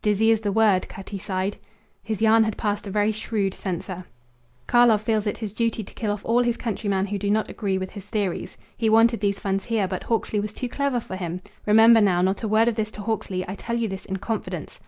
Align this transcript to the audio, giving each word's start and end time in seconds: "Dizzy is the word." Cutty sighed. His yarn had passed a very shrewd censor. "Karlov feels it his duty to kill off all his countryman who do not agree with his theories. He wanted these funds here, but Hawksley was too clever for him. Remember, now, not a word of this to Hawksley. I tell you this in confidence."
"Dizzy 0.00 0.30
is 0.30 0.40
the 0.40 0.52
word." 0.52 0.88
Cutty 0.88 1.18
sighed. 1.18 1.58
His 2.02 2.22
yarn 2.22 2.44
had 2.44 2.56
passed 2.56 2.86
a 2.86 2.90
very 2.90 3.12
shrewd 3.12 3.52
censor. 3.52 4.06
"Karlov 4.66 5.02
feels 5.02 5.26
it 5.26 5.36
his 5.36 5.52
duty 5.52 5.84
to 5.84 5.92
kill 5.92 6.10
off 6.12 6.24
all 6.24 6.42
his 6.42 6.56
countryman 6.56 7.08
who 7.08 7.18
do 7.18 7.28
not 7.30 7.50
agree 7.50 7.76
with 7.76 7.90
his 7.90 8.06
theories. 8.06 8.56
He 8.74 8.88
wanted 8.88 9.20
these 9.20 9.38
funds 9.38 9.66
here, 9.66 9.86
but 9.86 10.04
Hawksley 10.04 10.40
was 10.40 10.54
too 10.54 10.70
clever 10.70 10.98
for 10.98 11.16
him. 11.16 11.42
Remember, 11.66 12.00
now, 12.00 12.22
not 12.22 12.42
a 12.42 12.48
word 12.48 12.68
of 12.68 12.74
this 12.76 12.90
to 12.92 13.02
Hawksley. 13.02 13.44
I 13.46 13.54
tell 13.54 13.76
you 13.76 13.86
this 13.86 14.06
in 14.06 14.16
confidence." 14.16 14.80